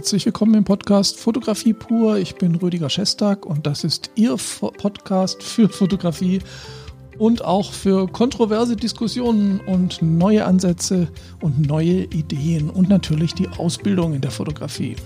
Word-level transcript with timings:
Herzlich 0.00 0.24
willkommen 0.24 0.54
im 0.54 0.64
Podcast 0.64 1.18
Fotografie 1.18 1.74
pur. 1.74 2.16
Ich 2.16 2.36
bin 2.36 2.54
Rüdiger 2.54 2.88
Schestag 2.88 3.44
und 3.44 3.66
das 3.66 3.84
ist 3.84 4.10
Ihr 4.14 4.34
Podcast 4.78 5.42
für 5.42 5.68
Fotografie 5.68 6.40
und 7.18 7.44
auch 7.44 7.70
für 7.70 8.06
kontroverse 8.06 8.76
Diskussionen 8.76 9.60
und 9.60 10.00
neue 10.00 10.46
Ansätze 10.46 11.08
und 11.42 11.66
neue 11.66 12.04
Ideen 12.04 12.70
und 12.70 12.88
natürlich 12.88 13.34
die 13.34 13.48
Ausbildung 13.48 14.14
in 14.14 14.22
der 14.22 14.30
Fotografie. 14.30 14.96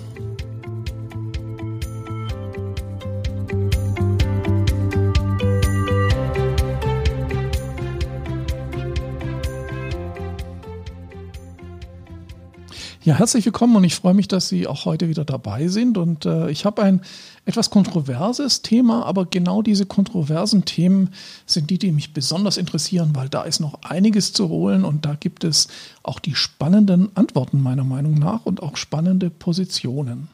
Ja, 13.04 13.16
herzlich 13.16 13.44
willkommen 13.44 13.76
und 13.76 13.84
ich 13.84 13.96
freue 13.96 14.14
mich, 14.14 14.28
dass 14.28 14.48
Sie 14.48 14.66
auch 14.66 14.86
heute 14.86 15.10
wieder 15.10 15.26
dabei 15.26 15.68
sind. 15.68 15.98
Und 15.98 16.24
äh, 16.24 16.48
ich 16.48 16.64
habe 16.64 16.82
ein 16.82 17.02
etwas 17.44 17.68
kontroverses 17.68 18.62
Thema, 18.62 19.04
aber 19.04 19.26
genau 19.26 19.60
diese 19.60 19.84
kontroversen 19.84 20.64
Themen 20.64 21.10
sind 21.44 21.68
die, 21.68 21.78
die 21.78 21.92
mich 21.92 22.14
besonders 22.14 22.56
interessieren, 22.56 23.10
weil 23.12 23.28
da 23.28 23.42
ist 23.42 23.60
noch 23.60 23.82
einiges 23.82 24.32
zu 24.32 24.48
holen 24.48 24.86
und 24.86 25.04
da 25.04 25.16
gibt 25.20 25.44
es 25.44 25.68
auch 26.02 26.18
die 26.18 26.34
spannenden 26.34 27.14
Antworten 27.14 27.60
meiner 27.60 27.84
Meinung 27.84 28.14
nach 28.14 28.46
und 28.46 28.62
auch 28.62 28.78
spannende 28.78 29.28
Positionen. 29.28 30.28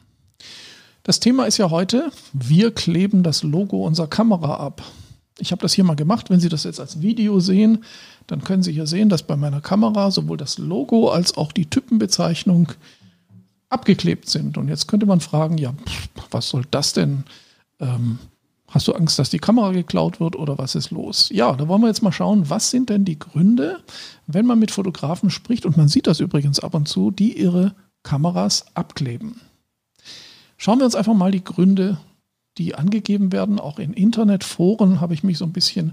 Das 1.02 1.18
Thema 1.18 1.46
ist 1.46 1.58
ja 1.58 1.70
heute, 1.70 2.12
wir 2.32 2.72
kleben 2.72 3.24
das 3.24 3.42
Logo 3.42 3.84
unserer 3.84 4.06
Kamera 4.06 4.54
ab. 4.58 4.80
Ich 5.40 5.52
habe 5.52 5.62
das 5.62 5.72
hier 5.72 5.84
mal 5.84 5.96
gemacht. 5.96 6.30
Wenn 6.30 6.40
Sie 6.40 6.48
das 6.48 6.64
jetzt 6.64 6.80
als 6.80 7.00
Video 7.00 7.40
sehen, 7.40 7.84
dann 8.26 8.42
können 8.42 8.62
Sie 8.62 8.72
hier 8.72 8.86
sehen, 8.86 9.08
dass 9.08 9.22
bei 9.22 9.36
meiner 9.36 9.60
Kamera 9.60 10.10
sowohl 10.10 10.36
das 10.36 10.58
Logo 10.58 11.08
als 11.10 11.36
auch 11.36 11.52
die 11.52 11.66
Typenbezeichnung 11.66 12.72
abgeklebt 13.68 14.28
sind. 14.28 14.58
Und 14.58 14.68
jetzt 14.68 14.88
könnte 14.88 15.06
man 15.06 15.20
fragen, 15.20 15.58
ja, 15.58 15.72
was 16.30 16.48
soll 16.48 16.64
das 16.70 16.92
denn? 16.92 17.24
Ähm, 17.78 18.18
hast 18.68 18.88
du 18.88 18.92
Angst, 18.92 19.18
dass 19.18 19.30
die 19.30 19.38
Kamera 19.38 19.72
geklaut 19.72 20.20
wird 20.20 20.36
oder 20.36 20.58
was 20.58 20.74
ist 20.74 20.90
los? 20.90 21.28
Ja, 21.32 21.52
da 21.54 21.68
wollen 21.68 21.80
wir 21.80 21.88
jetzt 21.88 22.02
mal 22.02 22.12
schauen, 22.12 22.50
was 22.50 22.70
sind 22.70 22.90
denn 22.90 23.04
die 23.04 23.18
Gründe, 23.18 23.80
wenn 24.26 24.46
man 24.46 24.58
mit 24.58 24.70
Fotografen 24.70 25.30
spricht, 25.30 25.66
und 25.66 25.76
man 25.76 25.88
sieht 25.88 26.06
das 26.06 26.20
übrigens 26.20 26.60
ab 26.60 26.74
und 26.74 26.88
zu, 26.88 27.10
die 27.10 27.38
ihre 27.38 27.74
Kameras 28.02 28.66
abkleben. 28.74 29.40
Schauen 30.56 30.78
wir 30.78 30.84
uns 30.84 30.94
einfach 30.94 31.14
mal 31.14 31.30
die 31.30 31.44
Gründe, 31.44 31.98
die 32.60 32.74
angegeben 32.74 33.32
werden. 33.32 33.58
Auch 33.58 33.78
in 33.78 33.92
Internetforen 33.92 35.00
habe 35.00 35.14
ich 35.14 35.24
mich 35.24 35.38
so 35.38 35.44
ein 35.44 35.52
bisschen 35.52 35.92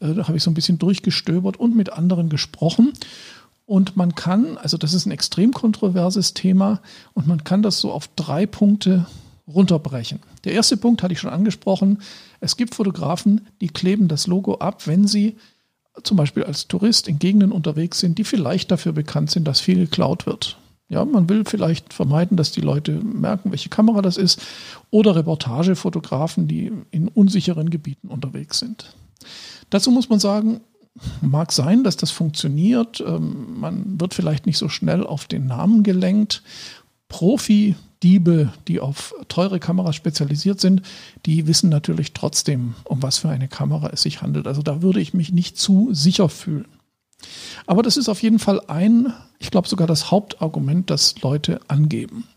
äh, 0.00 0.22
habe 0.22 0.36
ich 0.36 0.42
so 0.42 0.50
ein 0.50 0.54
bisschen 0.54 0.78
durchgestöbert 0.78 1.56
und 1.56 1.76
mit 1.76 1.92
anderen 1.92 2.28
gesprochen. 2.28 2.92
Und 3.64 3.96
man 3.96 4.14
kann, 4.14 4.58
also 4.58 4.76
das 4.76 4.94
ist 4.94 5.06
ein 5.06 5.10
extrem 5.10 5.52
kontroverses 5.52 6.34
Thema 6.34 6.80
und 7.14 7.26
man 7.26 7.42
kann 7.42 7.62
das 7.62 7.80
so 7.80 7.90
auf 7.90 8.08
drei 8.14 8.46
Punkte 8.46 9.06
runterbrechen. 9.48 10.20
Der 10.44 10.52
erste 10.52 10.76
Punkt 10.76 11.02
hatte 11.02 11.12
ich 11.12 11.20
schon 11.20 11.30
angesprochen. 11.30 12.02
Es 12.40 12.56
gibt 12.56 12.74
Fotografen, 12.74 13.46
die 13.60 13.68
kleben 13.68 14.08
das 14.08 14.26
Logo 14.26 14.56
ab, 14.56 14.86
wenn 14.86 15.08
sie 15.08 15.36
zum 16.02 16.16
Beispiel 16.16 16.44
als 16.44 16.68
Tourist 16.68 17.08
in 17.08 17.18
Gegenden 17.18 17.50
unterwegs 17.50 17.98
sind, 17.98 18.18
die 18.18 18.24
vielleicht 18.24 18.70
dafür 18.70 18.92
bekannt 18.92 19.30
sind, 19.30 19.48
dass 19.48 19.60
viel 19.60 19.76
geklaut 19.76 20.26
wird. 20.26 20.58
Ja, 20.88 21.04
man 21.04 21.28
will 21.28 21.44
vielleicht 21.44 21.92
vermeiden, 21.92 22.36
dass 22.36 22.52
die 22.52 22.60
Leute 22.60 22.92
merken, 22.92 23.50
welche 23.50 23.68
Kamera 23.68 24.02
das 24.02 24.16
ist. 24.16 24.40
Oder 24.90 25.16
Reportagefotografen, 25.16 26.46
die 26.46 26.72
in 26.92 27.08
unsicheren 27.08 27.70
Gebieten 27.70 28.08
unterwegs 28.08 28.60
sind. 28.60 28.94
Dazu 29.70 29.90
muss 29.90 30.08
man 30.08 30.20
sagen, 30.20 30.60
mag 31.20 31.52
sein, 31.52 31.82
dass 31.82 31.96
das 31.96 32.10
funktioniert. 32.10 33.02
Ähm, 33.06 33.58
man 33.58 34.00
wird 34.00 34.14
vielleicht 34.14 34.46
nicht 34.46 34.58
so 34.58 34.68
schnell 34.68 35.04
auf 35.04 35.26
den 35.26 35.46
Namen 35.46 35.82
gelenkt. 35.82 36.42
Profi-Diebe, 37.08 38.52
die 38.68 38.80
auf 38.80 39.14
teure 39.28 39.58
Kameras 39.58 39.96
spezialisiert 39.96 40.60
sind, 40.60 40.82
die 41.24 41.46
wissen 41.46 41.68
natürlich 41.68 42.12
trotzdem, 42.12 42.74
um 42.84 43.02
was 43.02 43.18
für 43.18 43.28
eine 43.28 43.48
Kamera 43.48 43.90
es 43.92 44.02
sich 44.02 44.22
handelt. 44.22 44.46
Also 44.46 44.62
da 44.62 44.82
würde 44.82 45.00
ich 45.00 45.14
mich 45.14 45.32
nicht 45.32 45.58
zu 45.58 45.88
sicher 45.92 46.28
fühlen. 46.28 46.75
Aber 47.66 47.82
das 47.82 47.96
ist 47.96 48.08
auf 48.08 48.22
jeden 48.22 48.38
Fall 48.38 48.60
ein, 48.68 49.12
ich 49.38 49.50
glaube 49.50 49.68
sogar 49.68 49.86
das 49.86 50.10
Hauptargument, 50.10 50.90
das 50.90 51.20
Leute 51.22 51.60
angeben. 51.68 52.28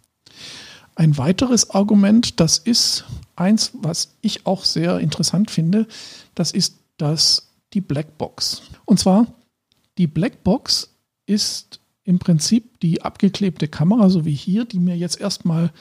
Ein 0.96 1.18
weiteres 1.18 1.70
Argument, 1.70 2.40
das 2.40 2.58
ist 2.58 3.06
eins, 3.36 3.72
was 3.74 4.16
ich 4.22 4.46
auch 4.46 4.66
sehr 4.66 5.00
interessant 5.00 5.50
finde, 5.50 5.88
das 6.36 6.52
ist 6.52 6.76
dass 7.00 7.50
die 7.74 7.82
Blackbox. 7.82 8.62
Und 8.86 9.00
zwar, 9.00 9.28
die 9.98 10.08
Blackbox 10.08 10.94
ist 11.26 11.80
im 12.04 12.20
Prinzip 12.20 12.80
die 12.80 13.02
abgeklebte 13.02 13.68
Kamera, 13.68 14.10
so 14.10 14.26
wie 14.26 14.34
hier, 14.34 14.66
die 14.66 14.80
mir 14.80 14.98
jetzt 14.98 15.20
erstmal, 15.20 15.72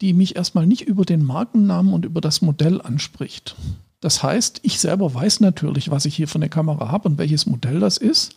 die 0.00 0.12
mich 0.12 0.36
erstmal 0.36 0.66
nicht 0.66 0.82
über 0.82 1.04
den 1.04 1.24
Markennamen 1.24 1.92
und 1.92 2.04
über 2.04 2.20
das 2.20 2.42
Modell 2.42 2.80
anspricht. 2.80 3.56
Das 4.00 4.22
heißt, 4.22 4.60
ich 4.62 4.78
selber 4.78 5.12
weiß 5.12 5.40
natürlich, 5.40 5.90
was 5.90 6.04
ich 6.04 6.14
hier 6.14 6.28
für 6.28 6.36
eine 6.36 6.48
Kamera 6.48 6.90
habe 6.90 7.08
und 7.08 7.18
welches 7.18 7.46
Modell 7.46 7.80
das 7.80 7.96
ist, 7.96 8.36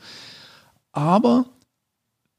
aber 0.91 1.45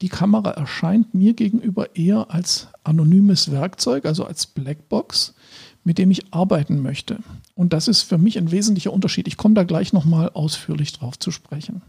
die 0.01 0.09
Kamera 0.09 0.51
erscheint 0.51 1.13
mir 1.13 1.33
gegenüber 1.33 1.95
eher 1.95 2.31
als 2.31 2.67
anonymes 2.83 3.51
Werkzeug, 3.51 4.05
also 4.05 4.25
als 4.25 4.47
Blackbox, 4.47 5.35
mit 5.83 5.99
dem 5.99 6.09
ich 6.09 6.33
arbeiten 6.33 6.81
möchte. 6.81 7.19
Und 7.53 7.73
das 7.73 7.87
ist 7.87 8.01
für 8.01 8.17
mich 8.17 8.37
ein 8.37 8.51
wesentlicher 8.51 8.93
Unterschied. 8.93 9.27
Ich 9.27 9.37
komme 9.37 9.53
da 9.53 9.63
gleich 9.63 9.93
nochmal 9.93 10.29
ausführlich 10.33 10.93
drauf 10.93 11.19
zu 11.19 11.31
sprechen. 11.31 11.81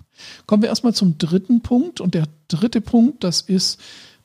Kommen 0.47 0.62
wir 0.62 0.69
erstmal 0.69 0.94
zum 0.94 1.19
dritten 1.19 1.62
Punkt. 1.62 2.00
Und 2.00 2.15
der 2.15 2.25
dritte 2.48 2.81
Punkt, 2.81 3.25
das 3.25 3.41
ist 3.41 3.81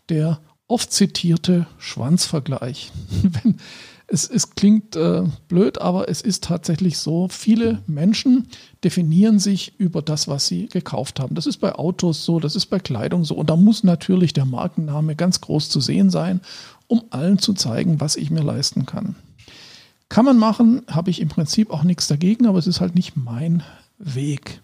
der 0.09 0.41
oft 0.67 0.91
zitierte 0.91 1.67
Schwanzvergleich. 1.77 2.91
es, 4.07 4.29
es 4.29 4.51
klingt 4.51 4.95
äh, 4.95 5.23
blöd, 5.49 5.79
aber 5.81 6.07
es 6.07 6.21
ist 6.21 6.45
tatsächlich 6.45 6.97
so. 6.97 7.27
Viele 7.29 7.83
Menschen 7.87 8.47
definieren 8.83 9.37
sich 9.37 9.73
über 9.77 10.01
das, 10.01 10.29
was 10.29 10.47
sie 10.47 10.67
gekauft 10.67 11.19
haben. 11.19 11.35
Das 11.35 11.45
ist 11.45 11.57
bei 11.57 11.75
Autos 11.75 12.23
so, 12.23 12.39
das 12.39 12.55
ist 12.55 12.67
bei 12.67 12.79
Kleidung 12.79 13.25
so. 13.25 13.35
Und 13.35 13.49
da 13.49 13.57
muss 13.57 13.83
natürlich 13.83 14.31
der 14.31 14.45
Markenname 14.45 15.15
ganz 15.15 15.41
groß 15.41 15.69
zu 15.69 15.81
sehen 15.81 16.09
sein, 16.09 16.39
um 16.87 17.03
allen 17.09 17.37
zu 17.37 17.53
zeigen, 17.53 17.99
was 17.99 18.15
ich 18.15 18.31
mir 18.31 18.43
leisten 18.43 18.85
kann. 18.85 19.15
Kann 20.07 20.23
man 20.23 20.37
machen, 20.37 20.83
habe 20.87 21.09
ich 21.09 21.19
im 21.19 21.27
Prinzip 21.27 21.69
auch 21.69 21.83
nichts 21.83 22.07
dagegen, 22.07 22.47
aber 22.47 22.59
es 22.59 22.67
ist 22.67 22.79
halt 22.79 22.95
nicht 22.95 23.17
mein 23.17 23.61
Weg. 23.97 24.61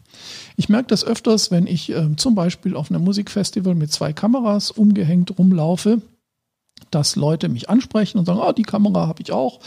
Ich 0.55 0.69
merke 0.69 0.87
das 0.87 1.03
öfters, 1.03 1.51
wenn 1.51 1.67
ich 1.67 1.89
äh, 1.89 2.15
zum 2.15 2.33
Beispiel 2.33 2.77
auf 2.77 2.89
einem 2.89 3.03
Musikfestival 3.03 3.75
mit 3.75 3.91
zwei 3.91 4.13
Kameras 4.13 4.71
umgehängt 4.71 5.37
rumlaufe, 5.37 6.01
dass 6.93 7.15
Leute 7.15 7.49
mich 7.49 7.69
ansprechen 7.69 8.17
und 8.17 8.25
sagen, 8.25 8.39
ah, 8.41 8.53
die 8.53 8.63
Kamera 8.63 9.07
habe 9.07 9.21
ich 9.21 9.31
auch 9.31 9.59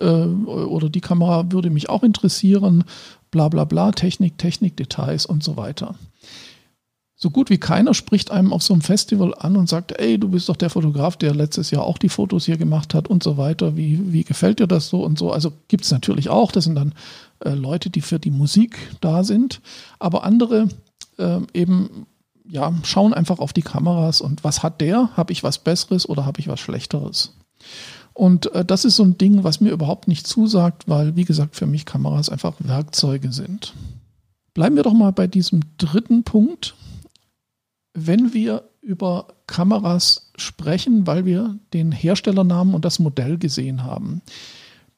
äh, 0.00 0.06
oder 0.06 0.88
die 0.88 1.00
Kamera 1.00 1.50
würde 1.50 1.70
mich 1.70 1.88
auch 1.88 2.02
interessieren, 2.02 2.84
bla 3.30 3.48
bla 3.48 3.64
bla, 3.64 3.92
Technik, 3.92 4.38
Technik, 4.38 4.76
Details 4.76 5.26
und 5.26 5.42
so 5.42 5.56
weiter 5.56 5.94
so 7.22 7.30
gut 7.30 7.50
wie 7.50 7.58
keiner 7.58 7.94
spricht 7.94 8.32
einem 8.32 8.52
auf 8.52 8.64
so 8.64 8.74
einem 8.74 8.80
Festival 8.80 9.32
an 9.38 9.56
und 9.56 9.68
sagt, 9.68 9.92
ey, 10.00 10.18
du 10.18 10.28
bist 10.28 10.48
doch 10.48 10.56
der 10.56 10.70
Fotograf, 10.70 11.16
der 11.16 11.32
letztes 11.32 11.70
Jahr 11.70 11.84
auch 11.84 11.98
die 11.98 12.08
Fotos 12.08 12.46
hier 12.46 12.56
gemacht 12.56 12.94
hat 12.94 13.06
und 13.06 13.22
so 13.22 13.36
weiter. 13.36 13.76
Wie, 13.76 14.12
wie 14.12 14.24
gefällt 14.24 14.58
dir 14.58 14.66
das 14.66 14.88
so 14.88 15.04
und 15.04 15.20
so? 15.20 15.30
Also 15.30 15.52
gibt 15.68 15.84
es 15.84 15.92
natürlich 15.92 16.30
auch. 16.30 16.50
Das 16.50 16.64
sind 16.64 16.74
dann 16.74 16.94
äh, 17.44 17.50
Leute, 17.50 17.90
die 17.90 18.00
für 18.00 18.18
die 18.18 18.32
Musik 18.32 18.76
da 19.00 19.22
sind. 19.22 19.60
Aber 20.00 20.24
andere 20.24 20.66
äh, 21.16 21.38
eben 21.54 22.06
ja, 22.48 22.72
schauen 22.84 23.14
einfach 23.14 23.38
auf 23.38 23.52
die 23.52 23.62
Kameras 23.62 24.20
und 24.20 24.44
was 24.44 24.62
hat 24.62 24.80
der? 24.80 25.16
Habe 25.16 25.32
ich 25.32 25.42
was 25.42 25.58
Besseres 25.58 26.08
oder 26.08 26.26
habe 26.26 26.40
ich 26.40 26.48
was 26.48 26.60
Schlechteres? 26.60 27.34
Und 28.14 28.52
äh, 28.52 28.64
das 28.64 28.84
ist 28.84 28.96
so 28.96 29.04
ein 29.04 29.18
Ding, 29.18 29.44
was 29.44 29.60
mir 29.60 29.70
überhaupt 29.70 30.08
nicht 30.08 30.26
zusagt, 30.26 30.88
weil, 30.88 31.16
wie 31.16 31.24
gesagt, 31.24 31.56
für 31.56 31.66
mich 31.66 31.86
Kameras 31.86 32.28
einfach 32.28 32.54
Werkzeuge 32.58 33.32
sind. 33.32 33.74
Bleiben 34.54 34.76
wir 34.76 34.82
doch 34.82 34.92
mal 34.92 35.12
bei 35.12 35.26
diesem 35.26 35.60
dritten 35.78 36.24
Punkt, 36.24 36.74
wenn 37.94 38.34
wir 38.34 38.64
über 38.80 39.28
Kameras 39.46 40.32
sprechen, 40.36 41.06
weil 41.06 41.24
wir 41.24 41.58
den 41.72 41.92
Herstellernamen 41.92 42.74
und 42.74 42.84
das 42.84 42.98
Modell 42.98 43.38
gesehen 43.38 43.84
haben, 43.84 44.22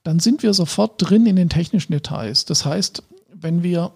dann 0.03 0.19
sind 0.19 0.43
wir 0.43 0.55
sofort 0.55 0.95
drin 0.99 1.27
in 1.27 1.37
den 1.37 1.51
technischen 1.51 1.93
Details. 1.93 2.45
Das 2.45 2.65
heißt, 2.65 3.03
wenn 3.33 3.63
wir 3.63 3.93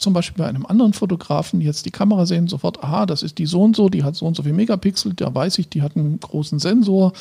zum 0.00 0.14
Beispiel 0.14 0.42
bei 0.42 0.48
einem 0.48 0.66
anderen 0.66 0.92
Fotografen 0.94 1.60
jetzt 1.60 1.84
die 1.86 1.90
Kamera 1.90 2.26
sehen, 2.26 2.48
sofort, 2.48 2.82
aha, 2.82 3.06
das 3.06 3.22
ist 3.22 3.38
die 3.38 3.46
so 3.46 3.62
und 3.62 3.76
so, 3.76 3.88
die 3.88 4.02
hat 4.02 4.16
so 4.16 4.26
und 4.26 4.34
so 4.34 4.42
viel 4.42 4.54
Megapixel, 4.54 5.14
da 5.14 5.32
weiß 5.34 5.58
ich, 5.58 5.68
die 5.68 5.82
hat 5.82 5.96
einen 5.96 6.18
großen 6.18 6.58
Sensor, 6.58 7.12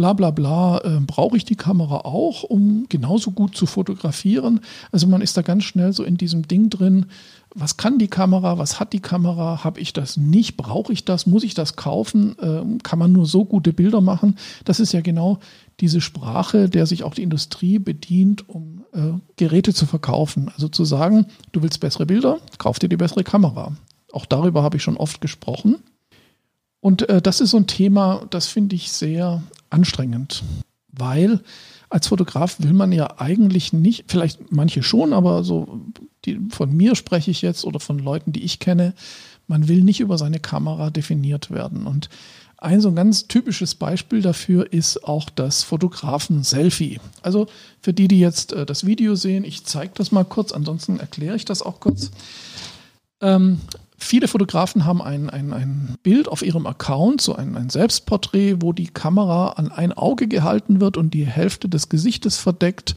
bla 0.00 0.14
bla 0.14 0.30
bla, 0.30 0.78
äh, 0.78 1.00
brauche 1.06 1.36
ich 1.36 1.44
die 1.44 1.56
Kamera 1.56 2.06
auch, 2.06 2.42
um 2.42 2.86
genauso 2.88 3.32
gut 3.32 3.54
zu 3.54 3.66
fotografieren. 3.66 4.60
Also 4.90 5.06
man 5.06 5.20
ist 5.20 5.36
da 5.36 5.42
ganz 5.42 5.64
schnell 5.64 5.92
so 5.92 6.04
in 6.04 6.16
diesem 6.16 6.48
Ding 6.48 6.70
drin, 6.70 7.04
was 7.54 7.76
kann 7.76 7.98
die 7.98 8.08
Kamera, 8.08 8.56
was 8.56 8.80
hat 8.80 8.94
die 8.94 9.00
Kamera, 9.00 9.62
habe 9.62 9.78
ich 9.78 9.92
das 9.92 10.16
nicht, 10.16 10.56
brauche 10.56 10.90
ich 10.90 11.04
das, 11.04 11.26
muss 11.26 11.44
ich 11.44 11.52
das 11.52 11.76
kaufen, 11.76 12.34
äh, 12.38 12.78
kann 12.82 12.98
man 12.98 13.12
nur 13.12 13.26
so 13.26 13.44
gute 13.44 13.74
Bilder 13.74 14.00
machen. 14.00 14.36
Das 14.64 14.80
ist 14.80 14.92
ja 14.92 15.02
genau 15.02 15.38
diese 15.80 16.00
Sprache, 16.00 16.70
der 16.70 16.86
sich 16.86 17.02
auch 17.04 17.12
die 17.12 17.22
Industrie 17.22 17.78
bedient, 17.78 18.48
um 18.48 18.84
äh, 18.94 19.12
Geräte 19.36 19.74
zu 19.74 19.84
verkaufen. 19.84 20.50
Also 20.54 20.68
zu 20.68 20.86
sagen, 20.86 21.26
du 21.52 21.62
willst 21.62 21.78
bessere 21.80 22.06
Bilder, 22.06 22.38
kauf 22.56 22.78
dir 22.78 22.88
die 22.88 22.96
bessere 22.96 23.22
Kamera. 23.22 23.76
Auch 24.12 24.24
darüber 24.24 24.62
habe 24.62 24.78
ich 24.78 24.82
schon 24.82 24.96
oft 24.96 25.20
gesprochen. 25.20 25.76
Und 26.80 27.06
äh, 27.10 27.20
das 27.20 27.42
ist 27.42 27.50
so 27.50 27.58
ein 27.58 27.66
Thema, 27.66 28.22
das 28.30 28.46
finde 28.46 28.76
ich 28.76 28.90
sehr 28.92 29.42
anstrengend, 29.70 30.42
weil 30.88 31.40
als 31.88 32.08
Fotograf 32.08 32.60
will 32.60 32.72
man 32.72 32.92
ja 32.92 33.18
eigentlich 33.18 33.72
nicht, 33.72 34.04
vielleicht 34.08 34.52
manche 34.52 34.82
schon, 34.82 35.12
aber 35.12 35.42
so 35.42 35.80
die, 36.24 36.40
von 36.50 36.72
mir 36.76 36.94
spreche 36.94 37.30
ich 37.30 37.42
jetzt 37.42 37.64
oder 37.64 37.80
von 37.80 37.98
Leuten, 37.98 38.32
die 38.32 38.44
ich 38.44 38.58
kenne, 38.58 38.94
man 39.46 39.66
will 39.66 39.82
nicht 39.82 40.00
über 40.00 40.16
seine 40.16 40.38
Kamera 40.38 40.90
definiert 40.90 41.50
werden. 41.50 41.86
Und 41.86 42.08
ein 42.60 42.80
so 42.80 42.88
ein 42.90 42.94
ganz 42.94 43.26
typisches 43.26 43.74
Beispiel 43.74 44.20
dafür 44.20 44.72
ist 44.72 45.04
auch 45.04 45.30
das 45.30 45.62
Fotografen-Selfie. 45.62 47.00
Also 47.22 47.46
für 47.80 47.94
die, 47.94 48.06
die 48.06 48.20
jetzt 48.20 48.52
äh, 48.52 48.66
das 48.66 48.86
Video 48.86 49.14
sehen, 49.14 49.44
ich 49.44 49.64
zeige 49.64 49.92
das 49.94 50.12
mal 50.12 50.24
kurz, 50.24 50.52
ansonsten 50.52 51.00
erkläre 51.00 51.36
ich 51.36 51.46
das 51.46 51.62
auch 51.62 51.80
kurz. 51.80 52.10
Ähm, 53.20 53.60
viele 53.96 54.28
Fotografen 54.28 54.84
haben 54.84 55.02
ein, 55.02 55.30
ein, 55.30 55.52
ein 55.52 55.96
Bild 56.02 56.28
auf 56.28 56.42
ihrem 56.42 56.66
Account, 56.66 57.20
so 57.20 57.34
ein, 57.34 57.56
ein 57.56 57.70
Selbstporträt, 57.70 58.56
wo 58.60 58.72
die 58.72 58.88
Kamera 58.88 59.50
an 59.50 59.70
ein 59.70 59.92
Auge 59.92 60.26
gehalten 60.28 60.80
wird 60.80 60.96
und 60.96 61.14
die 61.14 61.26
Hälfte 61.26 61.68
des 61.68 61.88
Gesichtes 61.88 62.38
verdeckt. 62.38 62.96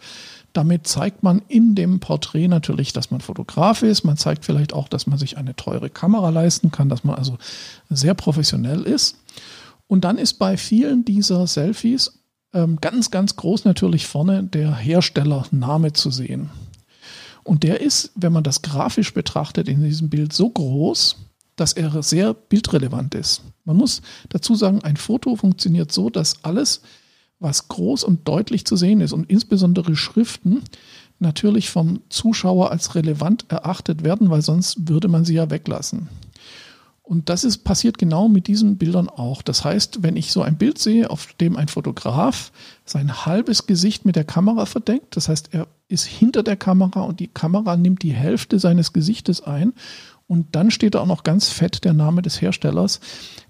Damit 0.54 0.88
zeigt 0.88 1.24
man 1.24 1.42
in 1.48 1.74
dem 1.74 2.00
Porträt 2.00 2.48
natürlich, 2.48 2.94
dass 2.94 3.10
man 3.10 3.22
Fotograf 3.22 3.81
ist. 3.81 4.04
Man 4.04 4.18
zeigt 4.18 4.46
vielleicht 4.46 4.74
auch, 4.74 4.88
dass 4.88 5.08
man 5.08 5.18
sich 5.18 5.38
eine 5.38 5.56
teure 5.56 5.90
Kamera 5.90 6.30
leisten 6.30 6.72
kann, 6.72 6.90
dass 6.90 7.04
man 7.04 7.16
also 7.16 7.38
sehr 7.90 8.14
professionell 8.14 8.84
ist. 8.84 9.18
Und 9.88 10.04
dann 10.04 10.18
ist 10.18 10.36
bei 10.36 10.58
vielen 10.58 11.06
dieser 11.06 11.48
Selfies 11.48 12.19
ähm, 12.54 12.78
ganz, 12.80 13.10
ganz 13.10 13.36
groß 13.36 13.66
natürlich 13.66 14.06
vorne 14.06 14.44
der 14.44 14.76
Herstellername 14.76 15.94
zu 15.94 16.12
sehen. 16.12 16.52
Und 17.44 17.63
der 17.63 17.81
ist, 17.81 18.12
wenn 18.16 18.34
man 18.34 18.44
das 18.44 18.62
grafisch 18.62 19.13
betrachtet, 19.13 19.68
in 19.68 19.84
diesem 19.84 20.10
Bild 20.10 20.34
so 20.34 20.50
groß, 20.50 21.18
dass 21.56 21.74
er 21.74 22.01
sehr 22.01 22.34
bildrelevant 22.34 23.16
ist. 23.16 23.42
Man 23.66 23.78
muss 23.78 24.01
dazu 24.30 24.56
sagen, 24.56 24.81
ein 24.84 24.98
Foto 24.98 25.36
funktioniert 25.36 25.92
so, 25.92 26.10
dass 26.10 26.44
alles, 26.44 26.81
was 27.40 27.68
groß 27.68 28.04
und 28.04 28.28
deutlich 28.28 28.66
zu 28.66 28.75
sehen 28.75 29.01
ist 29.01 29.13
und 29.13 29.30
insbesondere 29.30 29.95
Schriften, 29.95 30.63
natürlich 31.19 31.69
vom 31.69 32.01
Zuschauer 32.10 32.72
als 32.72 32.95
relevant 32.95 33.45
erachtet 33.50 34.04
werden, 34.04 34.30
weil 34.30 34.42
sonst 34.42 34.90
würde 34.90 35.07
man 35.07 35.25
sie 35.25 35.36
ja 35.36 35.50
weglassen. 35.50 36.10
Und 37.06 37.28
das 37.28 37.44
ist 37.44 37.66
passiert 37.66 37.98
genau 37.98 38.30
mit 38.30 38.48
diesen 38.48 38.78
Bildern 38.78 39.10
auch. 39.10 39.42
Das 39.42 39.66
heißt, 39.66 40.04
wenn 40.04 40.16
ich 40.16 40.32
so 40.32 40.42
ein 40.42 40.58
Bild 40.58 40.80
sehe, 40.80 41.10
auf 41.10 41.34
dem 41.34 41.58
ein 41.58 41.68
Fotograf 41.68 42.54
sein 42.86 43.26
halbes 43.26 43.68
Gesicht 43.68 44.06
mit 44.06 44.16
der 44.16 44.24
Kamera 44.24 44.66
verdeckt, 44.66 45.18
das 45.18 45.28
heißt, 45.28 45.50
er 45.52 45.68
ist 45.90 46.06
hinter 46.06 46.44
der 46.44 46.56
Kamera 46.56 47.02
und 47.02 47.20
die 47.20 47.28
Kamera 47.28 47.76
nimmt 47.76 48.04
die 48.04 48.14
Hälfte 48.14 48.58
seines 48.58 48.94
Gesichtes 48.94 49.42
ein 49.42 49.74
und 50.28 50.56
dann 50.56 50.72
steht 50.72 50.96
da 50.96 51.02
auch 51.02 51.06
noch 51.06 51.24
ganz 51.24 51.50
fett 51.50 51.84
der 51.84 51.94
Name 51.94 52.22
des 52.22 52.42
Herstellers, 52.42 53.02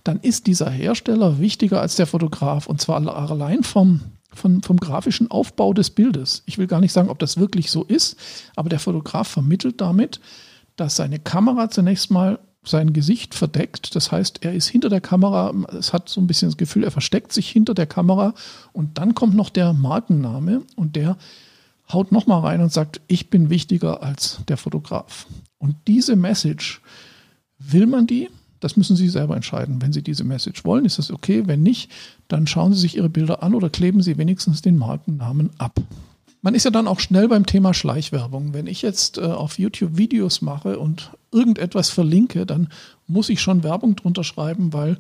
dann 0.03 0.19
ist 0.19 0.47
dieser 0.47 0.71
Hersteller 0.71 1.39
wichtiger 1.39 1.79
als 1.79 1.95
der 1.95 2.07
Fotograf 2.07 2.65
und 2.65 2.81
zwar 2.81 2.97
allein 3.07 3.63
vom 3.63 4.01
vom, 4.35 4.63
vom 4.63 4.77
grafischen 4.77 5.29
Aufbau 5.29 5.73
des 5.73 5.91
Bildes. 5.91 6.41
Ich 6.47 6.57
will 6.57 6.65
gar 6.65 6.79
nicht 6.79 6.91
sagen, 6.91 7.09
ob 7.09 7.19
das 7.19 7.37
wirklich 7.37 7.69
so 7.69 7.83
ist, 7.83 8.17
aber 8.55 8.67
der 8.67 8.79
Fotograf 8.79 9.27
vermittelt 9.27 9.79
damit, 9.79 10.19
dass 10.75 10.95
seine 10.95 11.19
Kamera 11.19 11.69
zunächst 11.69 12.09
mal 12.09 12.39
sein 12.65 12.93
Gesicht 12.93 13.35
verdeckt. 13.35 13.95
Das 13.95 14.11
heißt, 14.11 14.43
er 14.43 14.53
ist 14.53 14.67
hinter 14.67 14.89
der 14.89 15.01
Kamera, 15.01 15.53
es 15.77 15.93
hat 15.93 16.09
so 16.09 16.21
ein 16.21 16.27
bisschen 16.27 16.49
das 16.49 16.57
Gefühl, 16.57 16.83
er 16.83 16.91
versteckt 16.91 17.33
sich 17.33 17.49
hinter 17.49 17.73
der 17.73 17.87
Kamera 17.87 18.33
und 18.71 18.97
dann 18.97 19.15
kommt 19.15 19.35
noch 19.35 19.49
der 19.49 19.73
Markenname 19.73 20.61
und 20.75 20.95
der 20.95 21.17
haut 21.91 22.11
nochmal 22.11 22.41
rein 22.41 22.61
und 22.61 22.71
sagt, 22.71 23.01
ich 23.07 23.29
bin 23.29 23.49
wichtiger 23.49 24.03
als 24.03 24.39
der 24.47 24.57
Fotograf. 24.57 25.27
Und 25.57 25.75
diese 25.87 26.15
Message, 26.15 26.81
will 27.59 27.87
man 27.87 28.07
die? 28.07 28.29
Das 28.59 28.77
müssen 28.77 28.95
Sie 28.95 29.09
selber 29.09 29.35
entscheiden. 29.35 29.81
Wenn 29.81 29.91
Sie 29.91 30.01
diese 30.01 30.23
Message 30.23 30.63
wollen, 30.63 30.85
ist 30.85 30.97
das 30.97 31.11
okay. 31.11 31.43
Wenn 31.47 31.63
nicht, 31.63 31.91
dann 32.29 32.47
schauen 32.47 32.73
Sie 32.73 32.79
sich 32.79 32.95
Ihre 32.95 33.09
Bilder 33.09 33.43
an 33.43 33.55
oder 33.55 33.69
kleben 33.69 34.01
Sie 34.01 34.17
wenigstens 34.17 34.61
den 34.61 34.77
Markennamen 34.77 35.49
ab. 35.57 35.81
Man 36.43 36.55
ist 36.55 36.65
ja 36.65 36.71
dann 36.71 36.89
auch 36.89 36.99
schnell 36.99 37.29
beim 37.29 37.45
Thema 37.45 37.73
Schleichwerbung. 37.73 38.53
Wenn 38.53 38.67
ich 38.67 38.81
jetzt 38.81 39.17
äh, 39.17 39.21
auf 39.21 39.57
YouTube 39.57 39.97
Videos 39.97 40.41
mache 40.41 40.77
und 40.77 41.11
irgendetwas 41.31 41.89
verlinke, 41.89 42.45
dann 42.45 42.67
muss 43.07 43.29
ich 43.29 43.41
schon 43.41 43.63
Werbung 43.63 43.95
drunter 43.95 44.25
schreiben, 44.25 44.73
weil 44.73 44.97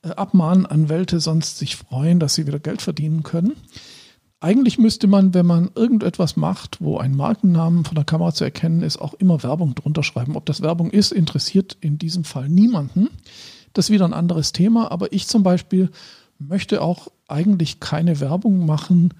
äh, 0.00 0.08
Abmahnanwälte 0.08 1.20
sonst 1.20 1.58
sich 1.58 1.76
freuen, 1.76 2.18
dass 2.18 2.34
sie 2.34 2.46
wieder 2.46 2.58
Geld 2.58 2.80
verdienen 2.80 3.24
können. 3.24 3.52
Eigentlich 4.40 4.78
müsste 4.78 5.06
man, 5.06 5.34
wenn 5.34 5.44
man 5.44 5.70
irgendetwas 5.74 6.36
macht, 6.36 6.80
wo 6.80 6.96
ein 6.96 7.14
Markennamen 7.14 7.84
von 7.84 7.94
der 7.94 8.04
Kamera 8.04 8.32
zu 8.32 8.44
erkennen 8.44 8.80
ist, 8.80 8.96
auch 8.96 9.12
immer 9.12 9.42
Werbung 9.42 9.74
drunter 9.74 10.02
schreiben. 10.02 10.34
Ob 10.34 10.46
das 10.46 10.62
Werbung 10.62 10.90
ist, 10.90 11.12
interessiert 11.12 11.76
in 11.82 11.98
diesem 11.98 12.24
Fall 12.24 12.48
niemanden. 12.48 13.10
Das 13.74 13.86
ist 13.86 13.90
wieder 13.90 14.06
ein 14.06 14.14
anderes 14.14 14.52
Thema, 14.52 14.90
aber 14.90 15.12
ich 15.12 15.26
zum 15.26 15.42
Beispiel 15.42 15.90
möchte 16.38 16.80
auch 16.80 17.08
eigentlich 17.28 17.80
keine 17.80 18.18
Werbung 18.20 18.64
machen, 18.64 19.12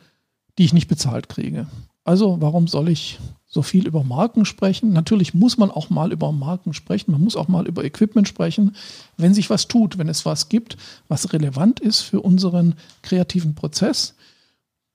die 0.59 0.65
ich 0.65 0.73
nicht 0.73 0.89
bezahlt 0.89 1.29
kriege. 1.29 1.67
Also 2.05 2.41
warum 2.41 2.69
soll 2.69 2.89
ich 2.89 3.19
so 3.47 3.63
viel 3.63 3.87
über 3.87 4.05
Marken 4.05 4.45
sprechen? 4.45 4.93
Natürlich 4.93 5.35
muss 5.35 5.59
man 5.59 5.71
auch 5.71 5.91
mal 5.91 6.13
über 6.13 6.31
Marken 6.31 6.73
sprechen, 6.73 7.13
man 7.13 7.23
muss 7.23 7.37
auch 7.37 7.49
mal 7.49 7.67
über 7.67 7.85
Equipment 7.85 8.29
sprechen, 8.29 8.77
wenn 9.17 9.35
sich 9.35 9.51
was 9.51 9.67
tut, 9.67 9.99
wenn 9.99 10.09
es 10.09 10.25
was 10.25 10.49
gibt, 10.49 10.77
was 11.09 11.33
relevant 11.33 11.81
ist 11.81 12.03
für 12.03 12.21
unseren 12.21 12.75
kreativen 13.03 13.55
Prozess. 13.55 14.15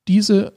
Diese 0.07 0.53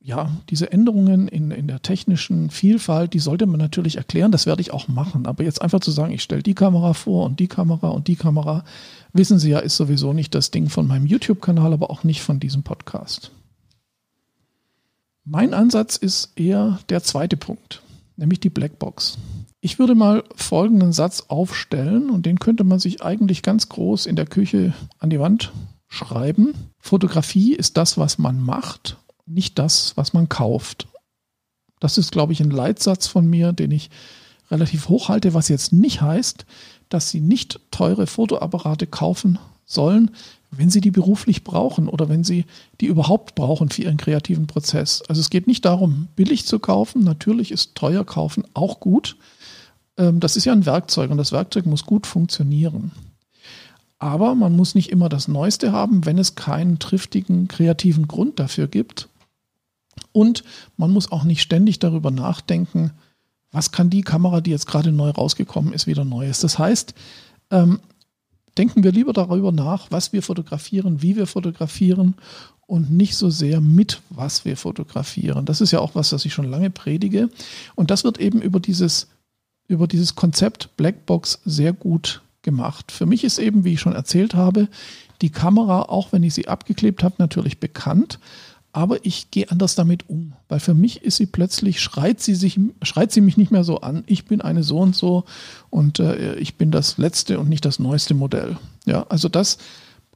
ja, 0.00 0.30
diese 0.48 0.70
Änderungen 0.70 1.26
in, 1.28 1.50
in 1.50 1.66
der 1.66 1.82
technischen 1.82 2.50
Vielfalt, 2.50 3.14
die 3.14 3.18
sollte 3.18 3.46
man 3.46 3.58
natürlich 3.58 3.96
erklären, 3.96 4.30
das 4.30 4.46
werde 4.46 4.62
ich 4.62 4.72
auch 4.72 4.88
machen. 4.88 5.26
Aber 5.26 5.42
jetzt 5.42 5.60
einfach 5.60 5.80
zu 5.80 5.90
sagen, 5.90 6.12
ich 6.12 6.22
stelle 6.22 6.42
die 6.42 6.54
Kamera 6.54 6.94
vor 6.94 7.26
und 7.26 7.40
die 7.40 7.48
Kamera 7.48 7.88
und 7.88 8.06
die 8.06 8.16
Kamera, 8.16 8.64
wissen 9.12 9.38
Sie 9.38 9.50
ja, 9.50 9.58
ist 9.58 9.76
sowieso 9.76 10.12
nicht 10.12 10.34
das 10.34 10.50
Ding 10.50 10.68
von 10.68 10.86
meinem 10.86 11.06
YouTube-Kanal, 11.06 11.72
aber 11.72 11.90
auch 11.90 12.04
nicht 12.04 12.22
von 12.22 12.38
diesem 12.38 12.62
Podcast. 12.62 13.32
Mein 15.30 15.52
Ansatz 15.52 15.96
ist 15.96 16.32
eher 16.36 16.78
der 16.88 17.02
zweite 17.02 17.36
Punkt, 17.36 17.82
nämlich 18.16 18.40
die 18.40 18.48
Blackbox. 18.48 19.18
Ich 19.60 19.78
würde 19.78 19.94
mal 19.94 20.24
folgenden 20.34 20.92
Satz 20.92 21.26
aufstellen 21.28 22.08
und 22.08 22.24
den 22.24 22.38
könnte 22.38 22.64
man 22.64 22.78
sich 22.78 23.02
eigentlich 23.02 23.42
ganz 23.42 23.68
groß 23.68 24.06
in 24.06 24.16
der 24.16 24.24
Küche 24.24 24.72
an 24.98 25.10
die 25.10 25.20
Wand 25.20 25.52
schreiben. 25.86 26.54
Fotografie 26.78 27.54
ist 27.54 27.76
das, 27.76 27.98
was 27.98 28.16
man 28.16 28.40
macht, 28.40 28.96
nicht 29.26 29.58
das, 29.58 29.98
was 29.98 30.14
man 30.14 30.30
kauft. 30.30 30.88
Das 31.78 31.98
ist, 31.98 32.10
glaube 32.10 32.32
ich, 32.32 32.40
ein 32.40 32.50
Leitsatz 32.50 33.06
von 33.06 33.28
mir, 33.28 33.52
den 33.52 33.70
ich 33.70 33.90
relativ 34.50 34.88
hoch 34.88 35.10
halte, 35.10 35.34
was 35.34 35.48
jetzt 35.48 35.74
nicht 35.74 36.00
heißt, 36.00 36.46
dass 36.88 37.10
Sie 37.10 37.20
nicht 37.20 37.60
teure 37.70 38.06
Fotoapparate 38.06 38.86
kaufen 38.86 39.38
sollen, 39.68 40.10
wenn 40.50 40.70
Sie 40.70 40.80
die 40.80 40.90
beruflich 40.90 41.44
brauchen 41.44 41.88
oder 41.88 42.08
wenn 42.08 42.24
Sie 42.24 42.46
die 42.80 42.86
überhaupt 42.86 43.34
brauchen 43.34 43.68
für 43.68 43.82
Ihren 43.82 43.98
kreativen 43.98 44.46
Prozess. 44.46 45.02
Also 45.08 45.20
es 45.20 45.30
geht 45.30 45.46
nicht 45.46 45.64
darum, 45.64 46.08
billig 46.16 46.46
zu 46.46 46.58
kaufen. 46.58 47.04
Natürlich 47.04 47.52
ist 47.52 47.74
teuer 47.74 48.04
kaufen 48.04 48.44
auch 48.54 48.80
gut. 48.80 49.16
Ähm, 49.98 50.20
das 50.20 50.36
ist 50.36 50.46
ja 50.46 50.52
ein 50.52 50.66
Werkzeug 50.66 51.10
und 51.10 51.18
das 51.18 51.32
Werkzeug 51.32 51.66
muss 51.66 51.84
gut 51.84 52.06
funktionieren. 52.06 52.92
Aber 53.98 54.34
man 54.34 54.56
muss 54.56 54.74
nicht 54.74 54.90
immer 54.90 55.08
das 55.08 55.28
Neueste 55.28 55.72
haben, 55.72 56.06
wenn 56.06 56.18
es 56.18 56.34
keinen 56.34 56.78
triftigen 56.78 57.48
kreativen 57.48 58.08
Grund 58.08 58.38
dafür 58.38 58.68
gibt. 58.68 59.08
Und 60.12 60.44
man 60.76 60.92
muss 60.92 61.12
auch 61.12 61.24
nicht 61.24 61.42
ständig 61.42 61.80
darüber 61.80 62.10
nachdenken, 62.10 62.92
was 63.50 63.72
kann 63.72 63.90
die 63.90 64.02
Kamera, 64.02 64.40
die 64.40 64.50
jetzt 64.50 64.66
gerade 64.66 64.92
neu 64.92 65.10
rausgekommen 65.10 65.72
ist, 65.72 65.86
wieder 65.86 66.04
Neues. 66.04 66.40
Das 66.40 66.58
heißt, 66.58 66.94
ähm, 67.50 67.80
denken 68.58 68.82
wir 68.82 68.92
lieber 68.92 69.12
darüber 69.12 69.52
nach, 69.52 69.90
was 69.90 70.12
wir 70.12 70.22
fotografieren, 70.22 71.02
wie 71.02 71.16
wir 71.16 71.26
fotografieren 71.26 72.14
und 72.66 72.90
nicht 72.90 73.16
so 73.16 73.30
sehr 73.30 73.60
mit, 73.60 74.02
was 74.10 74.44
wir 74.44 74.56
fotografieren. 74.56 75.46
Das 75.46 75.60
ist 75.60 75.70
ja 75.70 75.80
auch 75.80 75.94
was, 75.94 76.10
das 76.10 76.24
ich 76.24 76.34
schon 76.34 76.50
lange 76.50 76.70
predige. 76.70 77.30
Und 77.76 77.90
das 77.90 78.04
wird 78.04 78.18
eben 78.18 78.42
über 78.42 78.60
dieses, 78.60 79.08
über 79.68 79.86
dieses 79.86 80.14
Konzept 80.16 80.76
Blackbox 80.76 81.40
sehr 81.44 81.72
gut 81.72 82.20
gemacht. 82.42 82.92
Für 82.92 83.06
mich 83.06 83.24
ist 83.24 83.38
eben, 83.38 83.64
wie 83.64 83.74
ich 83.74 83.80
schon 83.80 83.94
erzählt 83.94 84.34
habe, 84.34 84.68
die 85.22 85.30
Kamera, 85.30 85.82
auch 85.82 86.12
wenn 86.12 86.22
ich 86.22 86.34
sie 86.34 86.48
abgeklebt 86.48 87.02
habe, 87.02 87.14
natürlich 87.18 87.58
bekannt 87.58 88.18
aber 88.72 89.04
ich 89.04 89.30
gehe 89.30 89.50
anders 89.50 89.74
damit 89.74 90.08
um, 90.08 90.34
weil 90.48 90.60
für 90.60 90.74
mich 90.74 91.02
ist 91.02 91.16
sie 91.16 91.26
plötzlich, 91.26 91.80
schreit 91.80 92.20
sie, 92.20 92.34
sich, 92.34 92.60
schreit 92.82 93.12
sie 93.12 93.20
mich 93.20 93.36
nicht 93.36 93.50
mehr 93.50 93.64
so 93.64 93.80
an, 93.80 94.04
ich 94.06 94.26
bin 94.26 94.40
eine 94.40 94.62
so 94.62 94.78
und 94.78 94.94
so 94.94 95.24
und 95.70 96.00
äh, 96.00 96.34
ich 96.36 96.56
bin 96.56 96.70
das 96.70 96.98
letzte 96.98 97.40
und 97.40 97.48
nicht 97.48 97.64
das 97.64 97.78
neueste 97.78 98.14
Modell. 98.14 98.56
Ja, 98.84 99.06
also 99.08 99.28
das 99.28 99.58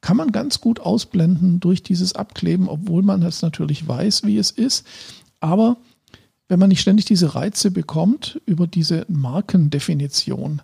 kann 0.00 0.16
man 0.16 0.32
ganz 0.32 0.60
gut 0.60 0.80
ausblenden 0.80 1.60
durch 1.60 1.82
dieses 1.82 2.14
Abkleben, 2.14 2.68
obwohl 2.68 3.02
man 3.02 3.20
das 3.20 3.40
natürlich 3.40 3.86
weiß, 3.86 4.24
wie 4.24 4.36
es 4.36 4.50
ist. 4.50 4.86
Aber 5.40 5.76
wenn 6.48 6.58
man 6.58 6.68
nicht 6.68 6.80
ständig 6.80 7.06
diese 7.06 7.34
Reize 7.34 7.70
bekommt 7.70 8.40
über 8.44 8.66
diese 8.66 9.06
Markendefinition, 9.08 10.60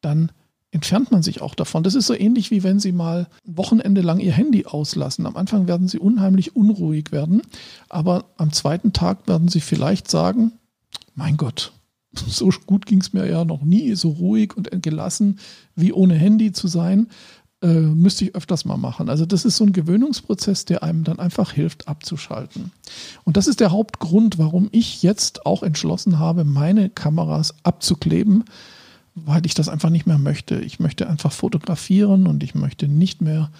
dann 0.00 0.30
entfernt 0.74 1.10
man 1.12 1.22
sich 1.22 1.40
auch 1.40 1.54
davon. 1.54 1.84
Das 1.84 1.94
ist 1.94 2.06
so 2.06 2.14
ähnlich 2.14 2.50
wie 2.50 2.62
wenn 2.62 2.80
Sie 2.80 2.92
mal 2.92 3.28
ein 3.46 3.56
Wochenende 3.56 4.00
lang 4.00 4.18
Ihr 4.18 4.32
Handy 4.32 4.66
auslassen. 4.66 5.24
Am 5.26 5.36
Anfang 5.36 5.68
werden 5.68 5.88
Sie 5.88 5.98
unheimlich 5.98 6.56
unruhig 6.56 7.12
werden, 7.12 7.42
aber 7.88 8.24
am 8.36 8.52
zweiten 8.52 8.92
Tag 8.92 9.28
werden 9.28 9.48
Sie 9.48 9.60
vielleicht 9.60 10.10
sagen, 10.10 10.52
mein 11.14 11.36
Gott, 11.36 11.72
so 12.14 12.50
gut 12.66 12.86
ging 12.86 13.00
es 13.00 13.12
mir 13.12 13.26
ja 13.28 13.44
noch 13.44 13.62
nie, 13.62 13.94
so 13.94 14.10
ruhig 14.10 14.56
und 14.56 14.70
gelassen 14.82 15.38
wie 15.76 15.92
ohne 15.92 16.14
Handy 16.14 16.52
zu 16.52 16.68
sein. 16.68 17.08
äh, 17.62 17.80
müsste 17.80 18.24
ich 18.26 18.34
öfters 18.34 18.64
mal 18.64 18.76
machen. 18.76 19.08
Also 19.08 19.24
das 19.24 19.44
ist 19.44 19.56
so 19.56 19.64
ein 19.64 19.72
Gewöhnungsprozess, 19.72 20.66
der 20.66 20.82
einem 20.82 21.02
dann 21.02 21.18
einfach 21.18 21.52
hilft, 21.52 21.88
abzuschalten. 21.88 22.72
Und 23.24 23.36
das 23.36 23.46
ist 23.46 23.60
der 23.60 23.70
Hauptgrund, 23.70 24.38
warum 24.38 24.68
ich 24.70 25.02
jetzt 25.02 25.46
auch 25.46 25.62
entschlossen 25.62 26.18
habe, 26.18 26.44
meine 26.44 26.90
Kameras 26.90 27.54
abzukleben, 27.62 28.44
weil 29.14 29.46
ich 29.46 29.54
das 29.54 29.68
einfach 29.68 29.90
nicht 29.90 30.06
mehr 30.06 30.18
möchte. 30.18 30.56
Ich 30.56 30.80
möchte 30.80 31.08
einfach 31.08 31.32
fotografieren 31.32 32.26
und 32.26 32.42
ich 32.42 32.54
möchte 32.54 32.88
nicht 32.88 33.20
mehr 33.20 33.50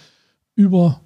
über 0.55 0.99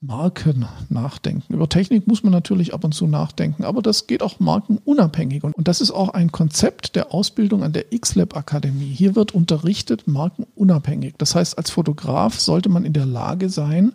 Marken 0.00 0.66
nachdenken. 0.90 1.54
Über 1.54 1.68
Technik 1.68 2.06
muss 2.06 2.22
man 2.22 2.32
natürlich 2.32 2.74
ab 2.74 2.84
und 2.84 2.92
zu 2.92 3.06
nachdenken, 3.06 3.64
aber 3.64 3.80
das 3.80 4.06
geht 4.06 4.22
auch 4.22 4.38
markenunabhängig. 4.38 5.44
Und 5.44 5.66
das 5.66 5.80
ist 5.80 5.90
auch 5.90 6.10
ein 6.10 6.30
Konzept 6.30 6.94
der 6.94 7.14
Ausbildung 7.14 7.62
an 7.62 7.72
der 7.72 7.86
XLab 7.90 8.36
Akademie. 8.36 8.92
Hier 8.92 9.16
wird 9.16 9.32
unterrichtet 9.32 10.06
markenunabhängig. 10.06 11.14
Das 11.16 11.34
heißt, 11.34 11.56
als 11.56 11.70
Fotograf 11.70 12.38
sollte 12.38 12.68
man 12.68 12.84
in 12.84 12.92
der 12.92 13.06
Lage 13.06 13.48
sein, 13.48 13.94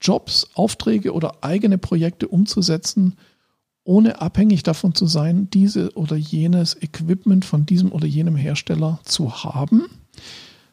Jobs, 0.00 0.48
Aufträge 0.54 1.12
oder 1.12 1.44
eigene 1.44 1.78
Projekte 1.78 2.26
umzusetzen, 2.26 3.16
ohne 3.90 4.20
abhängig 4.20 4.62
davon 4.62 4.94
zu 4.94 5.06
sein, 5.06 5.50
diese 5.50 5.92
oder 5.96 6.14
jenes 6.14 6.80
Equipment 6.80 7.44
von 7.44 7.66
diesem 7.66 7.90
oder 7.90 8.06
jenem 8.06 8.36
Hersteller 8.36 9.00
zu 9.04 9.42
haben, 9.42 9.86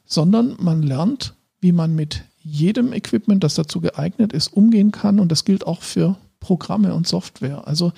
sondern 0.05 0.55
man 0.59 0.83
lernt, 0.83 1.33
wie 1.59 1.71
man 1.71 1.95
mit 1.95 2.25
jedem 2.43 2.93
Equipment, 2.93 3.43
das 3.43 3.55
dazu 3.55 3.81
geeignet 3.81 4.33
ist, 4.33 4.53
umgehen 4.53 4.91
kann. 4.91 5.19
Und 5.19 5.31
das 5.31 5.45
gilt 5.45 5.65
auch 5.65 5.81
für 5.81 6.15
Programme 6.39 6.93
und 6.93 7.07
Software. 7.07 7.67
Also 7.67 7.91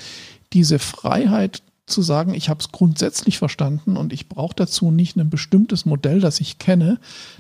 diese 0.54 0.80
Freiheit 0.80 1.64
zu 1.86 2.02
sagen, 2.02 2.34
ich 2.34 2.48
habe 2.48 2.62
es 2.62 2.72
grundsätzlich 2.72 3.40
verstanden 3.40 3.98
und 3.98 4.14
ich 4.14 4.30
brauche 4.30 4.56
dazu 4.56 4.90
nicht 4.90 5.18
ein 5.18 5.30
bestimmtes 5.30 5.86
Modell, 5.86 6.22
das 6.22 6.40
ich 6.40 6.60
kenne, 6.60 6.98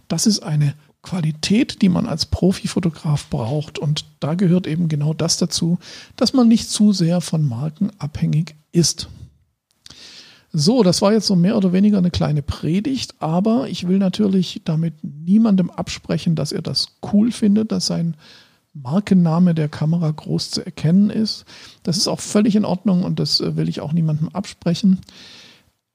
das 0.09 0.27
ist 0.27 0.41
eine 0.41 0.73
Qualität, 1.09 1.81
die 1.81 1.89
man 1.89 2.05
als 2.05 2.27
Profifotograf 2.27 3.29
braucht. 3.29 3.79
Und 3.79 4.05
da 4.19 4.35
gehört 4.35 4.67
eben 4.67 4.89
genau 4.89 5.13
das 5.15 5.37
dazu, 5.37 5.79
dass 6.15 6.33
man 6.33 6.47
nicht 6.47 6.69
zu 6.69 6.93
sehr 6.93 7.19
von 7.19 7.47
Marken 7.47 7.89
abhängig 7.97 8.55
ist. 8.71 9.09
So, 10.51 10.83
das 10.83 11.01
war 11.01 11.13
jetzt 11.13 11.25
so 11.27 11.35
mehr 11.35 11.57
oder 11.57 11.73
weniger 11.73 11.97
eine 11.97 12.11
kleine 12.11 12.43
Predigt, 12.43 13.15
aber 13.19 13.69
ich 13.69 13.87
will 13.87 13.97
natürlich 13.97 14.61
damit 14.65 14.93
niemandem 15.03 15.71
absprechen, 15.71 16.35
dass 16.35 16.51
er 16.51 16.61
das 16.61 16.87
cool 17.11 17.31
findet, 17.31 17.71
dass 17.71 17.87
sein 17.87 18.15
Markenname 18.73 19.55
der 19.55 19.67
Kamera 19.67 20.11
groß 20.11 20.51
zu 20.51 20.65
erkennen 20.65 21.09
ist. 21.09 21.45
Das 21.81 21.97
ist 21.97 22.07
auch 22.07 22.19
völlig 22.19 22.55
in 22.55 22.65
Ordnung 22.65 23.03
und 23.03 23.19
das 23.19 23.39
äh, 23.39 23.55
will 23.55 23.67
ich 23.67 23.81
auch 23.81 23.93
niemandem 23.93 24.29
absprechen. 24.29 25.01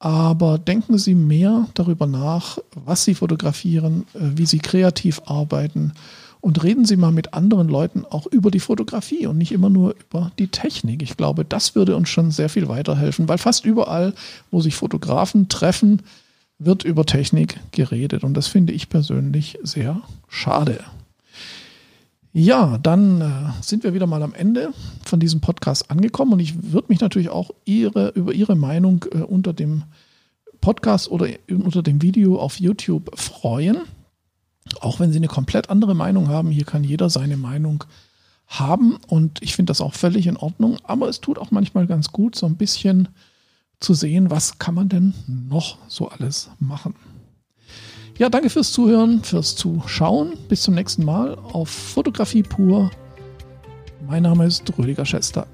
Aber 0.05 0.59
denken 0.59 0.99
Sie 0.99 1.15
mehr 1.15 1.67
darüber 1.73 2.07
nach, 2.07 2.59
was 2.75 3.05
Sie 3.05 3.15
fotografieren, 3.15 4.05
äh, 4.13 4.37
wie 4.37 4.45
Sie 4.45 4.59
kreativ 4.59 5.23
arbeiten 5.25 5.95
und 6.43 6.63
reden 6.63 6.85
Sie 6.85 6.99
mal 6.99 7.11
mit 7.11 7.33
anderen 7.33 7.71
Leuten 7.71 8.05
auch 8.05 8.27
über 8.27 8.51
die 8.51 8.61
Fotografie 8.61 9.27
und 9.27 9.39
nicht 9.39 9.51
immer 9.51 9.71
nur 9.71 9.95
über 9.99 10.31
die 10.39 10.49
Technik. 10.49 11.03
Ich 11.03 11.17
glaube, 11.17 11.47
das 11.47 11.75
würde 11.75 11.97
uns 11.97 12.11
schon 12.11 12.31
sehr 12.33 12.51
viel 12.51 12.69
weiterhelfen, 12.69 13.31
weil 13.31 13.39
fast 13.39 13.65
überall, 13.65 14.13
wo 14.51 14.61
sich 14.61 14.75
Fotografen 14.75 15.49
treffen, 15.49 16.03
wird 16.59 16.85
über 16.85 17.07
Technik 17.07 17.59
geredet. 17.73 18.25
Und 18.25 18.35
das 18.35 18.47
finde 18.47 18.75
ich 18.75 18.91
persönlich 18.91 19.59
sehr 19.63 20.03
schade. 20.29 20.81
Ja, 22.37 22.79
dann 22.79 23.21
äh, 23.21 23.63
sind 23.63 23.85
wir 23.85 23.95
wieder 23.95 24.09
mal 24.09 24.25
am 24.25 24.35
Ende 24.35 24.75
von 25.05 25.21
diesem 25.21 25.41
Podcast 25.41 25.89
angekommen 25.89 26.33
und 26.33 26.41
ich 26.41 26.73
würde 26.73 26.89
mich 26.89 27.01
natürlich 27.01 27.29
auch 27.29 27.53
ihre, 27.65 28.09
über 28.09 28.33
Ihre 28.33 28.57
Meinung 28.57 29.05
äh, 29.13 29.19
unter 29.19 29.53
dem 29.53 29.85
Podcast 30.61 31.09
oder 31.13 31.29
unter 31.49 31.85
dem 31.85 32.03
Video 32.03 32.41
auf 32.41 32.59
YouTube 32.59 33.17
freuen. 33.17 33.83
Auch 34.81 34.99
wenn 34.99 35.13
Sie 35.13 35.19
eine 35.19 35.29
komplett 35.29 35.71
andere 35.71 35.95
Meinung 35.95 36.27
haben, 36.27 36.51
hier 36.51 36.65
kann 36.65 36.83
jeder 36.83 37.09
seine 37.09 37.37
Meinung 37.37 37.85
haben 38.49 38.99
und 39.07 39.41
ich 39.41 39.55
finde 39.55 39.71
das 39.71 39.81
auch 39.81 39.95
völlig 39.95 40.27
in 40.27 40.37
Ordnung, 40.37 40.79
aber 40.83 41.09
es 41.09 41.21
tut 41.21 41.39
auch 41.39 41.53
manchmal 41.53 41.87
ganz 41.87 42.11
gut, 42.11 42.35
so 42.35 42.47
ein 42.47 42.57
bisschen 42.57 43.11
zu 43.79 43.95
sehen, 43.95 44.29
was 44.29 44.59
kann 44.59 44.75
man 44.75 44.89
denn 44.89 45.15
noch 45.29 45.79
so 45.87 46.09
alles 46.09 46.51
machen. 46.59 46.97
Ja, 48.17 48.29
danke 48.29 48.49
fürs 48.49 48.71
Zuhören, 48.71 49.25
fürs 49.25 49.57
Zuschauen. 49.57 50.35
Bis 50.49 50.63
zum 50.63 50.75
nächsten 50.75 51.05
Mal 51.05 51.37
auf 51.53 51.69
Fotografie 51.69 52.45
pur. 52.45 52.91
Mein 54.07 54.23
Name 54.23 54.47
ist 54.47 54.73
Rüdiger 54.79 55.05
Schestag. 55.05 55.49